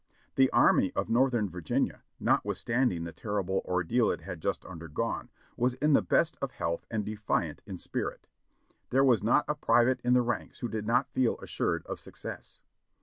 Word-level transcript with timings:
The 0.33 0.49
Army 0.49 0.91
of 0.95 1.11
Northern 1.11 1.47
Virginia, 1.47 2.01
notwith 2.19 2.55
standing 2.55 3.03
the 3.03 3.11
terrible 3.11 3.61
ordeal 3.65 4.09
it 4.09 4.21
had 4.21 4.41
just 4.41 4.65
undergone, 4.65 5.29
was 5.55 5.75
in 5.75 5.93
the 5.93 6.01
best 6.01 6.37
of 6.41 6.53
health 6.53 6.87
and 6.89 7.05
defiant 7.05 7.61
in 7.67 7.77
spirit. 7.77 8.25
There 8.89 9.03
was 9.05 9.21
not 9.21 9.45
a 9.47 9.53
private 9.53 10.01
in 10.03 10.13
the 10.15 10.23
ranks 10.23 10.57
who 10.57 10.69
did 10.69 10.87
not 10.87 11.11
feel 11.11 11.37
assured 11.37 11.85
of 11.85 11.99
success. 11.99 12.59